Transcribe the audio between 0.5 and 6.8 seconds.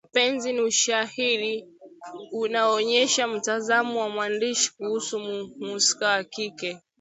ni ushahidi unaoonyesha mtazamo wa mwandishi kuhusu mhusika wa kike